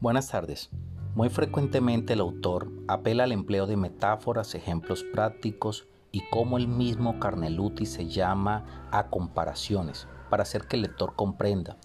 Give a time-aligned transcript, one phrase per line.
[0.00, 0.70] Buenas tardes.
[1.14, 7.18] Muy frecuentemente el autor apela al empleo de metáforas, ejemplos prácticos y como el mismo
[7.20, 11.78] Carneluti se llama a comparaciones para hacer que el lector comprenda.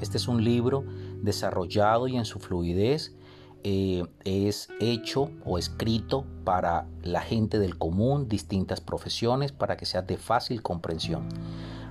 [0.00, 0.84] Este es un libro
[1.22, 3.16] desarrollado y en su fluidez
[3.64, 10.02] eh, es hecho o escrito para la gente del común, distintas profesiones, para que sea
[10.02, 11.28] de fácil comprensión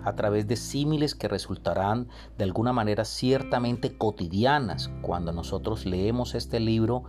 [0.05, 4.89] a través de símiles que resultarán de alguna manera ciertamente cotidianas.
[5.01, 7.03] Cuando nosotros leemos este libro,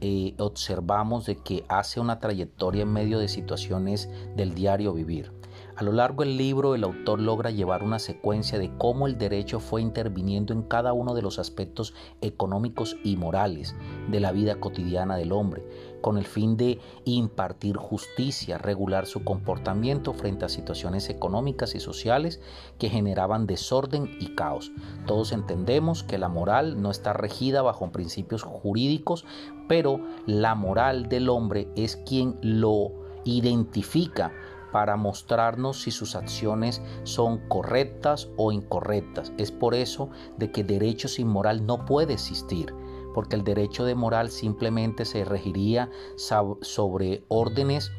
[0.00, 5.32] eh, observamos de que hace una trayectoria en medio de situaciones del diario vivir.
[5.78, 9.60] A lo largo del libro el autor logra llevar una secuencia de cómo el derecho
[9.60, 13.76] fue interviniendo en cada uno de los aspectos económicos y morales
[14.10, 15.62] de la vida cotidiana del hombre,
[16.00, 22.40] con el fin de impartir justicia, regular su comportamiento frente a situaciones económicas y sociales
[22.80, 24.72] que generaban desorden y caos.
[25.06, 29.24] Todos entendemos que la moral no está regida bajo principios jurídicos,
[29.68, 32.90] pero la moral del hombre es quien lo
[33.24, 34.32] identifica
[34.72, 39.32] para mostrarnos si sus acciones son correctas o incorrectas.
[39.38, 42.74] Es por eso de que derecho sin moral no puede existir,
[43.14, 47.90] porque el derecho de moral simplemente se regiría sobre órdenes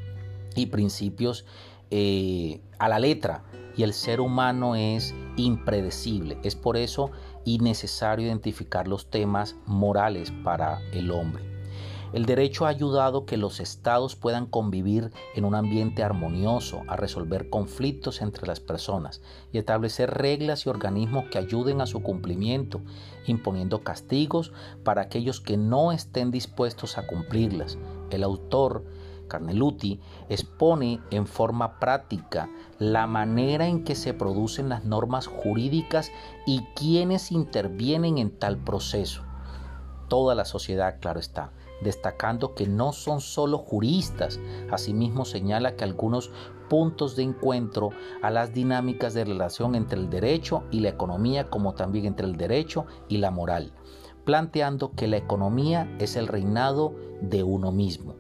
[0.55, 1.45] y principios
[1.91, 3.43] eh, a la letra,
[3.75, 6.37] y el ser humano es impredecible.
[6.43, 7.11] Es por eso
[7.45, 11.58] innecesario identificar los temas morales para el hombre.
[12.11, 17.51] El derecho ha ayudado que los estados puedan convivir en un ambiente armonioso, a resolver
[17.51, 19.21] conflictos entre las personas
[19.51, 22.81] y establecer reglas y organismos que ayuden a su cumplimiento,
[23.27, 24.51] imponiendo castigos
[24.83, 27.77] para aquellos que no estén dispuestos a cumplirlas.
[28.09, 28.85] El autor
[29.27, 32.49] Carneluti expone en forma práctica
[32.79, 36.11] la manera en que se producen las normas jurídicas
[36.47, 39.21] y quienes intervienen en tal proceso.
[40.07, 44.39] Toda la sociedad, claro está, destacando que no son solo juristas.
[44.71, 46.31] Asimismo señala que algunos
[46.69, 47.89] puntos de encuentro
[48.21, 52.37] a las dinámicas de relación entre el derecho y la economía, como también entre el
[52.37, 53.73] derecho y la moral,
[54.23, 58.15] planteando que la economía es el reinado de uno mismo.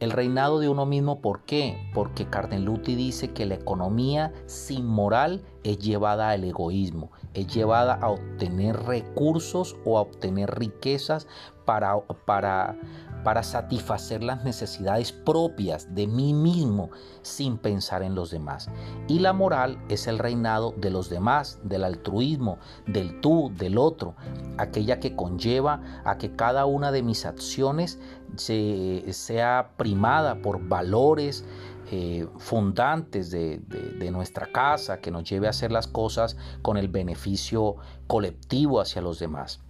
[0.00, 1.90] El reinado de uno mismo, ¿por qué?
[1.94, 8.10] Porque Carneluti dice que la economía sin moral es llevada al egoísmo, es llevada a
[8.10, 11.26] obtener recursos o a obtener riquezas
[11.64, 12.76] para, para,
[13.24, 16.90] para satisfacer las necesidades propias de mí mismo
[17.22, 18.68] sin pensar en los demás.
[19.08, 24.14] Y la moral es el reinado de los demás, del altruismo, del tú, del otro,
[24.58, 27.98] aquella que conlleva a que cada una de mis acciones
[28.36, 31.44] se, sea primada por valores,
[31.90, 36.88] eh, fundantes de, de, nuestra casa, que nos lleve a hacer las cosas con el
[36.88, 39.63] beneficio colectivo hacia los demás.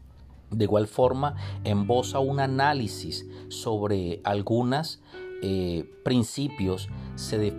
[0.55, 5.01] De igual forma, embosa un análisis sobre algunos
[5.47, 6.89] eh, principios.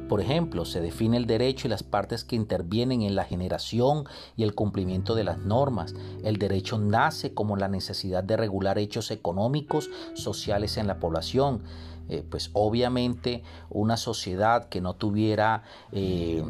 [0.09, 4.43] Por ejemplo, se define el derecho y las partes que intervienen en la generación y
[4.43, 5.93] el cumplimiento de las normas.
[6.23, 11.61] El derecho nace como la necesidad de regular hechos económicos, sociales en la población.
[12.09, 16.43] Eh, pues obviamente una sociedad que no tuviera eh,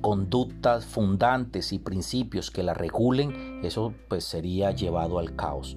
[0.00, 5.76] conductas fundantes y principios que la regulen, eso pues sería llevado al caos.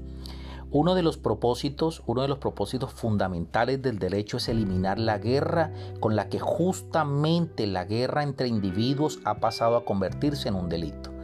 [0.77, 5.71] Uno de los propósitos, uno de los propósitos fundamentales del derecho es eliminar la guerra
[6.01, 11.14] con la que justamente la guerra entre individuos ha pasado a convertirse en un delito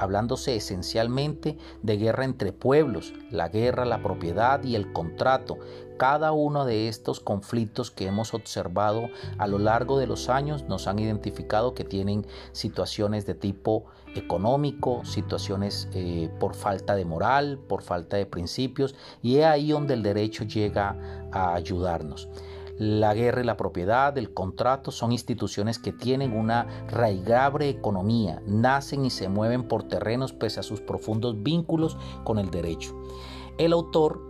[0.00, 5.58] hablándose esencialmente de guerra entre pueblos, la guerra, la propiedad y el contrato.
[5.98, 10.88] Cada uno de estos conflictos que hemos observado a lo largo de los años nos
[10.88, 13.84] han identificado que tienen situaciones de tipo
[14.14, 19.92] económico, situaciones eh, por falta de moral, por falta de principios, y es ahí donde
[19.92, 20.96] el derecho llega
[21.32, 22.28] a ayudarnos.
[22.80, 29.04] La guerra y la propiedad, el contrato son instituciones que tienen una raigable economía, nacen
[29.04, 32.98] y se mueven por terrenos pese a sus profundos vínculos con el derecho.
[33.58, 34.22] El autor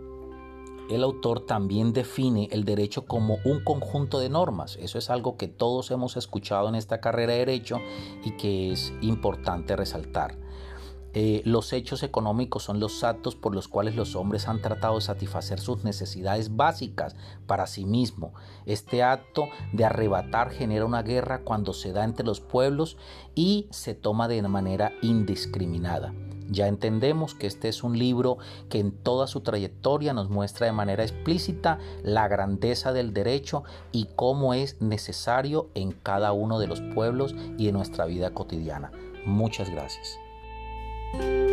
[0.89, 4.77] el autor también define el derecho como un conjunto de normas.
[4.81, 7.77] Eso es algo que todos hemos escuchado en esta carrera de derecho
[8.25, 10.37] y que es importante resaltar.
[11.13, 15.01] Eh, los hechos económicos son los actos por los cuales los hombres han tratado de
[15.01, 17.15] satisfacer sus necesidades básicas
[17.47, 18.33] para sí mismo.
[18.65, 22.97] Este acto de arrebatar genera una guerra cuando se da entre los pueblos
[23.35, 26.13] y se toma de manera indiscriminada.
[26.49, 28.37] Ya entendemos que este es un libro
[28.69, 33.63] que en toda su trayectoria nos muestra de manera explícita la grandeza del derecho
[33.93, 38.91] y cómo es necesario en cada uno de los pueblos y en nuestra vida cotidiana.
[39.25, 40.17] Muchas gracias.
[41.13, 41.50] Bye.